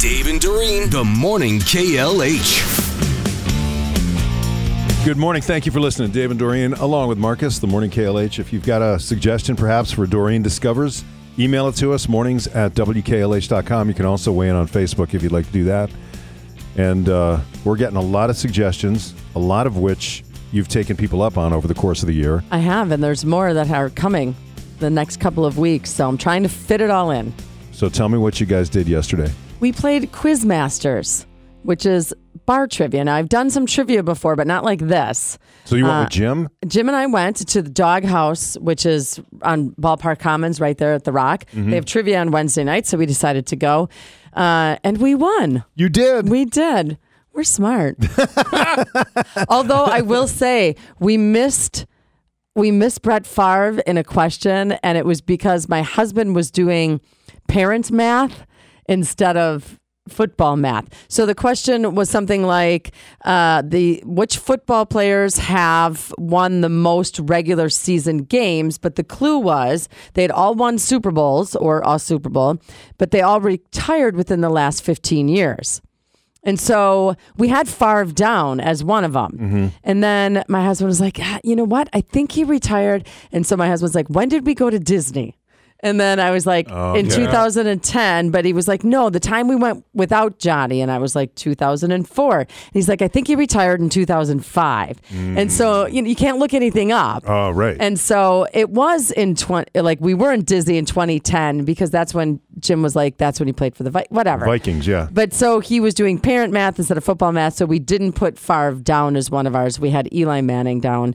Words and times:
Dave 0.00 0.28
and 0.28 0.40
Dorene, 0.40 0.88
the 0.88 1.04
morning 1.04 1.58
KLH. 1.58 2.64
Good 5.04 5.18
morning. 5.18 5.42
Thank 5.42 5.66
you 5.66 5.72
for 5.72 5.80
listening. 5.80 6.10
Dave 6.10 6.30
and 6.30 6.40
Dorene, 6.40 6.72
along 6.72 7.10
with 7.10 7.18
Marcus, 7.18 7.58
the 7.58 7.66
morning 7.66 7.90
KLH. 7.90 8.38
If 8.38 8.50
you've 8.50 8.64
got 8.64 8.80
a 8.80 8.98
suggestion 8.98 9.56
perhaps 9.56 9.92
for 9.92 10.06
Dorene 10.06 10.40
Discovers, 10.42 11.04
email 11.38 11.68
it 11.68 11.76
to 11.76 11.92
us, 11.92 12.08
mornings 12.08 12.46
at 12.46 12.72
WKLH.com. 12.72 13.88
You 13.88 13.94
can 13.94 14.06
also 14.06 14.32
weigh 14.32 14.48
in 14.48 14.56
on 14.56 14.66
Facebook 14.66 15.12
if 15.12 15.22
you'd 15.22 15.32
like 15.32 15.44
to 15.44 15.52
do 15.52 15.64
that. 15.64 15.90
And 16.78 17.10
uh, 17.10 17.40
we're 17.66 17.76
getting 17.76 17.98
a 17.98 18.00
lot 18.00 18.30
of 18.30 18.38
suggestions, 18.38 19.12
a 19.34 19.38
lot 19.38 19.66
of 19.66 19.76
which 19.76 20.24
you've 20.50 20.68
taken 20.68 20.96
people 20.96 21.20
up 21.20 21.36
on 21.36 21.52
over 21.52 21.68
the 21.68 21.74
course 21.74 22.02
of 22.02 22.06
the 22.06 22.14
year. 22.14 22.42
I 22.50 22.60
have, 22.60 22.90
and 22.90 23.04
there's 23.04 23.26
more 23.26 23.52
that 23.52 23.70
are 23.70 23.90
coming 23.90 24.34
the 24.78 24.88
next 24.88 25.18
couple 25.20 25.44
of 25.44 25.58
weeks. 25.58 25.90
So 25.90 26.08
I'm 26.08 26.16
trying 26.16 26.42
to 26.44 26.48
fit 26.48 26.80
it 26.80 26.88
all 26.88 27.10
in. 27.10 27.34
So 27.72 27.90
tell 27.90 28.08
me 28.08 28.16
what 28.16 28.40
you 28.40 28.46
guys 28.46 28.70
did 28.70 28.88
yesterday. 28.88 29.30
We 29.60 29.72
played 29.72 30.10
Quizmasters, 30.12 31.26
which 31.62 31.84
is 31.86 32.14
bar 32.46 32.66
trivia. 32.66 33.04
Now, 33.04 33.16
I've 33.16 33.28
done 33.28 33.50
some 33.50 33.66
trivia 33.66 34.02
before, 34.02 34.34
but 34.36 34.46
not 34.46 34.64
like 34.64 34.80
this. 34.80 35.38
So 35.66 35.76
you 35.76 35.84
went 35.84 35.94
Uh, 35.96 36.00
with 36.04 36.10
Jim? 36.10 36.48
Jim 36.66 36.88
and 36.88 36.96
I 36.96 37.06
went 37.06 37.36
to 37.48 37.60
the 37.62 37.68
Dog 37.70 38.04
House, 38.04 38.56
which 38.58 38.86
is 38.86 39.20
on 39.42 39.70
Ballpark 39.80 40.18
Commons 40.18 40.60
right 40.60 40.76
there 40.78 40.94
at 40.94 41.04
the 41.04 41.12
Rock. 41.12 41.44
They 41.52 41.74
have 41.74 41.84
trivia 41.84 42.20
on 42.20 42.30
Wednesday 42.30 42.64
night, 42.64 42.86
so 42.86 42.96
we 42.96 43.06
decided 43.06 43.46
to 43.48 43.56
go. 43.56 43.88
Uh, 44.32 44.76
and 44.82 44.98
we 44.98 45.14
won. 45.14 45.64
You 45.74 45.88
did. 45.88 46.28
We 46.28 46.44
did. 46.46 46.96
We're 47.32 47.44
smart. 47.44 47.96
Although 49.48 49.84
I 49.84 50.00
will 50.00 50.26
say 50.26 50.76
we 50.98 51.16
missed 51.16 51.86
we 52.56 52.72
missed 52.72 53.02
Brett 53.02 53.26
Favre 53.26 53.80
in 53.86 53.96
a 53.96 54.02
question, 54.02 54.72
and 54.82 54.98
it 54.98 55.06
was 55.06 55.20
because 55.20 55.68
my 55.68 55.82
husband 55.82 56.34
was 56.34 56.50
doing 56.50 57.00
parent 57.46 57.92
math 57.92 58.44
instead 58.90 59.36
of 59.38 59.78
football 60.08 60.56
math. 60.56 60.86
So 61.08 61.24
the 61.24 61.34
question 61.34 61.94
was 61.94 62.10
something 62.10 62.42
like 62.42 62.92
uh, 63.24 63.62
the 63.64 64.02
which 64.04 64.38
football 64.38 64.84
players 64.84 65.38
have 65.38 66.12
won 66.18 66.62
the 66.62 66.68
most 66.68 67.20
regular 67.20 67.68
season 67.68 68.18
games, 68.18 68.76
but 68.76 68.96
the 68.96 69.04
clue 69.04 69.38
was 69.38 69.88
they'd 70.14 70.30
all 70.32 70.54
won 70.54 70.78
Super 70.78 71.12
Bowls 71.12 71.54
or 71.54 71.82
a 71.86 71.98
Super 71.98 72.28
Bowl, 72.28 72.56
but 72.98 73.12
they 73.12 73.20
all 73.20 73.40
retired 73.40 74.16
within 74.16 74.40
the 74.40 74.50
last 74.50 74.82
15 74.82 75.28
years. 75.28 75.80
And 76.42 76.58
so 76.58 77.14
we 77.36 77.48
had 77.48 77.68
Favre 77.68 78.06
down 78.06 78.60
as 78.60 78.82
one 78.82 79.04
of 79.04 79.12
them. 79.12 79.72
And 79.84 80.02
then 80.02 80.42
my 80.48 80.64
husband 80.64 80.88
was 80.88 81.00
like, 81.00 81.18
"Ah, 81.20 81.38
you 81.44 81.54
know 81.54 81.64
what? 81.64 81.88
I 81.92 82.00
think 82.00 82.32
he 82.32 82.44
retired. 82.44 83.06
And 83.30 83.46
so 83.46 83.56
my 83.58 83.68
husband's 83.68 83.94
like, 83.94 84.08
when 84.08 84.30
did 84.30 84.46
we 84.46 84.54
go 84.54 84.70
to 84.70 84.78
Disney? 84.78 85.36
And 85.82 85.98
then 85.98 86.20
I 86.20 86.30
was 86.30 86.46
like, 86.46 86.68
oh, 86.70 86.94
in 86.94 87.08
2010. 87.08 88.30
But 88.30 88.44
he 88.44 88.52
was 88.52 88.68
like, 88.68 88.84
no, 88.84 89.10
the 89.10 89.20
time 89.20 89.48
we 89.48 89.56
went 89.56 89.84
without 89.94 90.38
Johnny. 90.38 90.80
And 90.80 90.90
I 90.90 90.98
was 90.98 91.16
like, 91.16 91.34
2004. 91.34 92.38
And 92.40 92.48
he's 92.72 92.88
like, 92.88 93.02
I 93.02 93.08
think 93.08 93.26
he 93.26 93.36
retired 93.36 93.80
in 93.80 93.88
2005. 93.88 95.00
And 95.10 95.50
so 95.50 95.84
mm. 95.84 95.92
you, 95.92 96.02
know, 96.02 96.08
you 96.08 96.16
can't 96.16 96.38
look 96.38 96.54
anything 96.54 96.92
up. 96.92 97.24
Oh, 97.26 97.50
right. 97.50 97.76
And 97.80 97.98
so 97.98 98.46
it 98.52 98.70
was 98.70 99.10
in 99.10 99.34
20, 99.34 99.80
like 99.80 100.00
we 100.00 100.14
were 100.14 100.32
in 100.32 100.42
Disney 100.42 100.76
in 100.76 100.84
2010 100.84 101.64
because 101.64 101.90
that's 101.90 102.14
when 102.14 102.40
Jim 102.58 102.82
was 102.82 102.94
like, 102.94 103.16
that's 103.16 103.40
when 103.40 103.46
he 103.46 103.52
played 103.52 103.74
for 103.74 103.82
the, 103.82 103.90
Vi- 103.90 104.06
whatever. 104.10 104.44
Vikings, 104.44 104.86
yeah. 104.86 105.08
But 105.10 105.32
so 105.32 105.60
he 105.60 105.80
was 105.80 105.94
doing 105.94 106.18
parent 106.18 106.52
math 106.52 106.78
instead 106.78 106.96
of 106.96 107.04
football 107.04 107.32
math. 107.32 107.54
So 107.54 107.66
we 107.66 107.78
didn't 107.78 108.12
put 108.12 108.38
Favre 108.38 108.74
down 108.82 109.16
as 109.16 109.30
one 109.30 109.46
of 109.46 109.56
ours. 109.56 109.80
We 109.80 109.90
had 109.90 110.12
Eli 110.12 110.40
Manning 110.40 110.80
down 110.80 111.14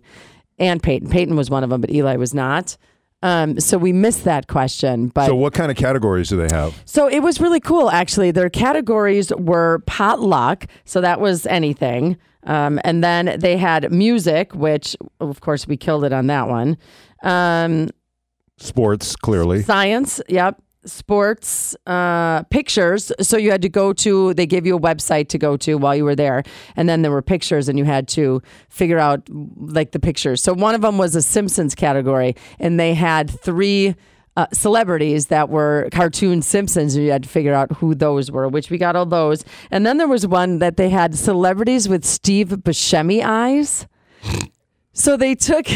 and 0.57 0.81
Peyton. 0.81 1.09
Peyton 1.09 1.35
was 1.35 1.49
one 1.49 1.63
of 1.63 1.69
them, 1.69 1.81
but 1.81 1.91
Eli 1.91 2.15
was 2.15 2.33
not. 2.33 2.77
Um, 3.23 3.59
so 3.59 3.77
we 3.77 3.91
missed 3.91 4.23
that 4.25 4.47
question. 4.47 5.07
But 5.07 5.27
So 5.27 5.35
what 5.35 5.53
kind 5.53 5.71
of 5.71 5.77
categories 5.77 6.29
do 6.29 6.37
they 6.37 6.53
have? 6.55 6.79
So 6.85 7.07
it 7.07 7.21
was 7.21 7.41
really 7.41 7.59
cool, 7.59 7.89
actually. 7.89 8.31
Their 8.31 8.49
categories 8.49 9.31
were 9.35 9.79
potluck. 9.87 10.65
So 10.83 11.01
that 11.01 11.19
was 11.19 11.45
anything. 11.47 12.17
Um, 12.43 12.79
and 12.83 13.03
then 13.03 13.39
they 13.39 13.57
had 13.57 13.91
music, 13.91 14.53
which, 14.53 14.95
of 15.19 15.41
course, 15.41 15.67
we 15.67 15.77
killed 15.77 16.03
it 16.03 16.13
on 16.13 16.27
that 16.27 16.47
one. 16.47 16.77
Um, 17.23 17.89
Sports, 18.57 19.15
clearly. 19.15 19.63
Science, 19.63 20.21
yep. 20.29 20.61
Sports, 20.85 21.75
uh, 21.87 22.43
pictures. 22.43 23.11
So 23.21 23.37
you 23.37 23.51
had 23.51 23.61
to 23.61 23.69
go 23.69 23.93
to, 23.93 24.33
they 24.33 24.45
gave 24.45 24.65
you 24.65 24.75
a 24.75 24.79
website 24.79 25.29
to 25.29 25.37
go 25.37 25.57
to 25.57 25.77
while 25.77 25.95
you 25.95 26.03
were 26.03 26.15
there. 26.15 26.43
And 26.75 26.87
then 26.87 27.01
there 27.01 27.11
were 27.11 27.21
pictures, 27.21 27.67
and 27.69 27.77
you 27.77 27.85
had 27.85 28.07
to 28.09 28.41
figure 28.69 28.99
out 28.99 29.27
like 29.57 29.91
the 29.91 29.99
pictures. 29.99 30.41
So 30.41 30.53
one 30.53 30.75
of 30.75 30.81
them 30.81 30.97
was 30.97 31.15
a 31.15 31.21
Simpsons 31.21 31.75
category, 31.75 32.35
and 32.59 32.79
they 32.79 32.93
had 32.93 33.29
three. 33.29 33.95
Uh, 34.37 34.45
celebrities 34.51 35.27
that 35.27 35.47
were 35.47 35.87
cartoon 35.93 36.41
Simpsons, 36.41 36.93
and 36.93 37.05
you 37.05 37.09
had 37.09 37.23
to 37.23 37.29
figure 37.29 37.53
out 37.53 37.71
who 37.71 37.95
those 37.95 38.29
were, 38.29 38.49
which 38.49 38.69
we 38.69 38.77
got 38.77 38.93
all 38.93 39.05
those. 39.05 39.45
And 39.71 39.85
then 39.85 39.97
there 39.97 40.09
was 40.09 40.27
one 40.27 40.59
that 40.59 40.75
they 40.75 40.89
had 40.89 41.15
celebrities 41.15 41.87
with 41.87 42.03
Steve 42.03 42.49
Buscemi 42.49 43.23
eyes. 43.23 43.87
So 44.97 45.17
they 45.17 45.35
took, 45.35 45.67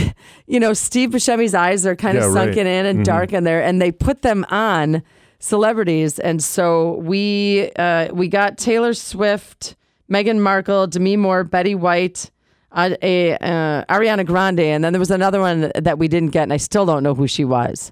you 0.47 0.59
know, 0.61 0.71
Steve 0.73 1.09
Buscemi's 1.09 1.53
eyes 1.53 1.85
are 1.85 1.95
kind 1.95 2.17
Yeah, 2.17 2.25
of 2.27 2.33
right. 2.33 2.45
sunken 2.45 2.65
in 2.65 2.85
and 2.85 3.03
dark 3.03 3.33
in 3.33 3.43
there, 3.43 3.61
and 3.61 3.81
they 3.81 3.91
put 3.91 4.21
them 4.21 4.45
on 4.49 5.03
celebrities. 5.39 6.19
And 6.19 6.41
so 6.41 6.95
we 6.95 7.69
uh, 7.75 8.13
we 8.13 8.29
got 8.29 8.57
Taylor 8.57 8.93
Swift, 8.93 9.75
Meghan 10.09 10.39
Markle, 10.39 10.87
Demi 10.87 11.17
Moore, 11.17 11.43
Betty 11.43 11.75
White, 11.75 12.31
uh, 12.71 12.91
a, 13.01 13.33
uh, 13.33 13.83
Ariana 13.89 14.25
Grande, 14.25 14.61
and 14.61 14.83
then 14.83 14.93
there 14.93 14.99
was 15.01 15.11
another 15.11 15.41
one 15.41 15.71
that 15.75 15.99
we 15.99 16.07
didn't 16.07 16.29
get, 16.29 16.43
and 16.43 16.53
I 16.53 16.57
still 16.57 16.85
don't 16.85 17.03
know 17.03 17.13
who 17.13 17.27
she 17.27 17.43
was. 17.43 17.91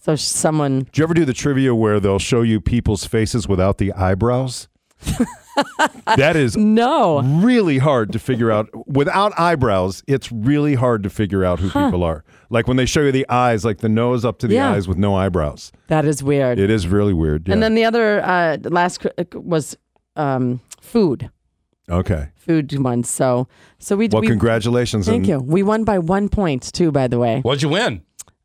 So 0.00 0.14
someone, 0.14 0.86
Do 0.92 1.00
you 1.00 1.04
ever 1.04 1.12
do 1.14 1.24
the 1.24 1.32
trivia 1.34 1.74
where 1.74 1.98
they'll 1.98 2.20
show 2.20 2.42
you 2.42 2.60
people's 2.60 3.04
faces 3.04 3.48
without 3.48 3.78
the 3.78 3.92
eyebrows? 3.94 4.68
that 6.16 6.36
is 6.36 6.56
no, 6.56 7.20
really 7.22 7.78
hard 7.78 8.12
to 8.12 8.18
figure 8.18 8.50
out. 8.50 8.68
Without 8.86 9.32
eyebrows, 9.38 10.02
it's 10.06 10.30
really 10.32 10.74
hard 10.74 11.02
to 11.02 11.10
figure 11.10 11.44
out 11.44 11.60
who 11.60 11.68
people 11.68 12.02
are. 12.02 12.24
Like 12.50 12.66
when 12.66 12.76
they 12.76 12.86
show 12.86 13.02
you 13.02 13.12
the 13.12 13.28
eyes, 13.28 13.64
like 13.64 13.78
the 13.78 13.88
nose 13.88 14.24
up 14.24 14.38
to 14.40 14.46
the 14.48 14.54
Yeah. 14.54 14.72
eyes 14.72 14.88
with 14.88 14.98
no 14.98 15.14
eyebrows. 15.14 15.72
that 15.88 16.04
is 16.04 16.22
weird. 16.22 16.58
It 16.58 16.70
is 16.70 16.88
really 16.88 17.12
weird. 17.12 17.48
Yeah. 17.48 17.54
And 17.54 17.62
then 17.62 17.74
the 17.74 17.84
other 17.84 18.20
uh, 18.24 18.58
last 18.64 19.06
was 19.34 19.76
um, 20.16 20.60
food, 20.80 21.30
okay. 21.88 22.28
food 22.36 22.76
one. 22.78 23.04
So 23.04 23.46
so 23.78 23.96
we 23.96 24.08
Well, 24.08 24.22
we, 24.22 24.28
congratulations. 24.28 25.06
Thank 25.06 25.18
and 25.18 25.26
you. 25.28 25.38
We 25.38 25.62
won 25.62 25.84
by 25.84 25.98
one 25.98 26.28
point 26.28 26.72
too, 26.72 26.90
by 26.90 27.08
the 27.08 27.18
way. 27.18 27.40
What'd 27.40 27.62
you 27.62 27.68
win? 27.68 28.02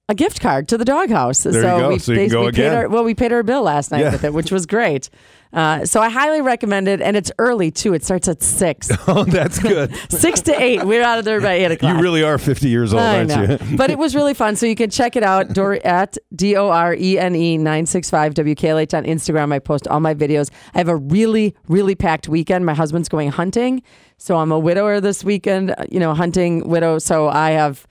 A 0.09 0.15
gift 0.15 0.41
card 0.41 0.67
to 0.67 0.77
the 0.77 0.83
doghouse. 0.83 1.45
you 1.45 1.53
go. 1.53 1.87
we 1.87 1.97
So 1.99 2.11
you 2.11 2.19
can 2.19 2.29
go 2.29 2.39
we 2.41 2.51
paid 2.51 2.59
again. 2.65 2.75
our 2.75 2.89
well, 2.89 3.05
we 3.05 3.13
paid 3.15 3.31
our 3.31 3.41
bill 3.41 3.61
last 3.63 3.89
night 3.89 4.01
Yeah. 4.01 4.11
with 4.11 4.25
it, 4.25 4.33
which 4.33 4.51
was 4.51 4.65
great. 4.65 5.09
Uh, 5.53 5.85
so 5.85 6.01
I 6.01 6.09
highly 6.09 6.41
recommend 6.41 6.89
it, 6.89 6.99
and 6.99 7.15
it's 7.15 7.31
early 7.39 7.71
too. 7.71 7.93
It 7.93 8.03
starts 8.03 8.27
at 8.27 8.43
six, 8.43 8.89
Oh, 9.07 9.23
that's 9.23 9.59
good. 9.59 9.95
six 10.09 10.41
to 10.41 10.61
eight. 10.61 10.83
We're 10.83 11.03
out 11.03 11.19
of 11.19 11.25
there 11.25 11.39
by 11.39 11.53
eight 11.53 11.71
o'clock. 11.71 11.95
you 11.95 12.01
really 12.01 12.21
are 12.21 12.37
50 12.37 12.67
years 12.67 12.91
old, 12.93 13.01
I 13.01 13.19
aren't 13.19 13.29
know. 13.29 13.57
you? 13.69 13.77
but 13.77 13.91
it 13.91 13.97
was 13.97 14.13
really 14.13 14.33
fun. 14.33 14.57
So 14.57 14.65
you 14.65 14.75
can 14.75 14.89
check 14.89 15.15
it 15.15 15.23
out 15.23 15.53
Dor- 15.53 15.79
at 15.85 16.17
D 16.35 16.57
O 16.57 16.67
R 16.69 16.93
E 16.95 17.17
N 17.17 17.33
E 17.33 17.57
965 17.57 18.33
WKLH 18.33 18.97
on 18.97 19.05
Instagram. 19.05 19.53
I 19.53 19.59
post 19.59 19.87
all 19.87 20.01
my 20.01 20.13
videos. 20.13 20.49
I 20.73 20.79
have 20.79 20.89
a 20.89 20.97
really, 20.97 21.55
really 21.69 21.95
packed 21.95 22.27
weekend. 22.27 22.65
My 22.65 22.73
husband's 22.73 23.07
going 23.07 23.29
hunting. 23.31 23.81
So 24.17 24.35
I'm 24.35 24.51
a 24.51 24.59
widower 24.59 24.99
this 24.99 25.23
weekend, 25.23 25.73
you 25.89 26.01
know, 26.01 26.13
hunting 26.13 26.67
widow. 26.67 26.99
So 26.99 27.29
I 27.29 27.51
have, 27.51 27.87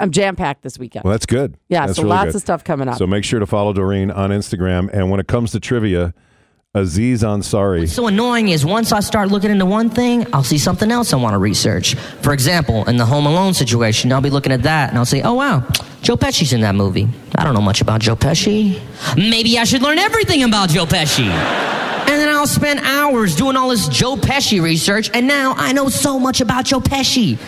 I'm 0.00 0.10
jam 0.10 0.36
packed 0.36 0.62
this 0.62 0.78
weekend. 0.78 1.04
Well, 1.04 1.12
that's 1.12 1.26
good. 1.26 1.56
yeah. 1.68 1.86
That's 1.86 1.96
so 1.96 2.02
really 2.02 2.16
lots 2.16 2.26
good. 2.28 2.34
of 2.36 2.40
stuff 2.40 2.64
coming 2.64 2.88
up. 2.88 2.98
So 2.98 3.06
make 3.06 3.24
sure 3.24 3.40
to 3.40 3.46
follow 3.46 3.72
Dorene 3.72 4.10
on 4.10 4.30
Instagram. 4.30 4.90
And 4.92 5.10
when 5.10 5.20
it 5.20 5.28
comes 5.28 5.52
to 5.52 5.60
trivia, 5.60 6.14
Aziz 6.74 7.22
Ansari. 7.22 7.80
What's 7.80 7.92
so 7.92 8.06
annoying 8.06 8.50
is 8.50 8.64
once 8.64 8.92
I 8.92 9.00
start 9.00 9.30
looking 9.30 9.50
into 9.50 9.64
one 9.64 9.88
thing, 9.88 10.26
I'll 10.34 10.44
see 10.44 10.58
something 10.58 10.90
else 10.90 11.12
I 11.12 11.16
want 11.16 11.32
to 11.34 11.38
research. 11.38 11.94
For 11.94 12.32
example, 12.32 12.84
in 12.84 12.98
the 12.98 13.06
Home 13.06 13.26
Alone 13.26 13.54
situation, 13.54 14.12
I'll 14.12 14.20
be 14.20 14.30
looking 14.30 14.52
at 14.52 14.62
that 14.64 14.90
and 14.90 14.98
I'll 14.98 15.06
say, 15.06 15.22
oh 15.22 15.32
wow, 15.32 15.66
Joe 16.02 16.16
Pesci's 16.16 16.52
in 16.52 16.60
that 16.60 16.74
movie. 16.74 17.08
I 17.36 17.44
don't 17.44 17.54
know 17.54 17.62
much 17.62 17.80
about 17.80 18.00
Joe 18.02 18.16
Pesci. 18.16 18.80
Maybe 19.16 19.58
I 19.58 19.64
should 19.64 19.82
learn 19.82 19.98
everything 19.98 20.42
about 20.42 20.68
Joe 20.68 20.84
Pesci. 20.84 21.26
And 22.08 22.18
then 22.18 22.28
I'll 22.28 22.46
spend 22.46 22.80
hours 22.80 23.34
doing 23.34 23.56
all 23.56 23.70
this 23.70 23.88
Joe 23.88 24.16
Pesci 24.16 24.62
research, 24.62 25.10
and 25.12 25.26
now 25.26 25.54
I 25.56 25.72
know 25.72 25.88
so 25.88 26.18
much 26.18 26.40
about 26.40 26.64
Joe 26.64 26.80
Pesci. 26.80 27.38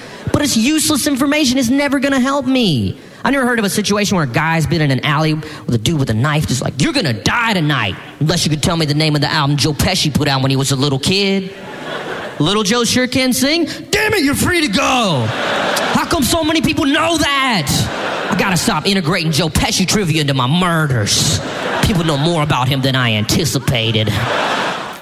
But 0.40 0.46
it's 0.46 0.56
useless 0.56 1.06
information, 1.06 1.58
it's 1.58 1.68
never 1.68 2.00
gonna 2.00 2.18
help 2.18 2.46
me. 2.46 2.98
I 3.22 3.30
never 3.30 3.44
heard 3.44 3.58
of 3.58 3.66
a 3.66 3.68
situation 3.68 4.16
where 4.16 4.24
a 4.24 4.26
guy's 4.26 4.66
been 4.66 4.80
in 4.80 4.90
an 4.90 5.04
alley 5.04 5.34
with 5.34 5.74
a 5.74 5.76
dude 5.76 6.00
with 6.00 6.08
a 6.08 6.14
knife 6.14 6.46
just 6.46 6.62
like, 6.62 6.80
you're 6.80 6.94
gonna 6.94 7.12
die 7.12 7.52
tonight. 7.52 7.94
Unless 8.20 8.46
you 8.46 8.50
could 8.50 8.62
tell 8.62 8.78
me 8.78 8.86
the 8.86 8.94
name 8.94 9.14
of 9.14 9.20
the 9.20 9.30
album 9.30 9.58
Joe 9.58 9.74
Pesci 9.74 10.10
put 10.14 10.28
out 10.28 10.40
when 10.40 10.50
he 10.50 10.56
was 10.56 10.70
a 10.70 10.76
little 10.76 10.98
kid. 10.98 11.54
Little 12.38 12.62
Joe 12.62 12.84
sure 12.84 13.06
can 13.06 13.34
sing. 13.34 13.66
Damn 13.90 14.14
it, 14.14 14.24
you're 14.24 14.34
free 14.34 14.66
to 14.66 14.72
go. 14.72 15.26
How 15.28 16.06
come 16.06 16.22
so 16.22 16.42
many 16.42 16.62
people 16.62 16.86
know 16.86 17.18
that? 17.18 18.30
I 18.32 18.40
gotta 18.40 18.56
stop 18.56 18.86
integrating 18.86 19.32
Joe 19.32 19.50
Pesci 19.50 19.86
trivia 19.86 20.22
into 20.22 20.32
my 20.32 20.46
murders. 20.46 21.38
People 21.84 22.04
know 22.04 22.16
more 22.16 22.42
about 22.42 22.66
him 22.66 22.80
than 22.80 22.96
I 22.96 23.12
anticipated. 23.12 24.08